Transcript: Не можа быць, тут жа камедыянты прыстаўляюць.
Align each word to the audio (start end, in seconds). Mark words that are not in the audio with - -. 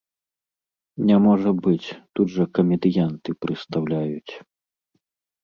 Не 1.09 1.17
можа 1.25 1.51
быць, 1.67 1.87
тут 2.21 2.27
жа 2.37 2.45
камедыянты 2.59 3.37
прыстаўляюць. 3.47 4.33